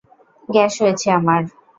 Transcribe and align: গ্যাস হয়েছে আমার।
গ্যাস 0.49 0.73
হয়েছে 0.81 1.07
আমার। 1.19 1.41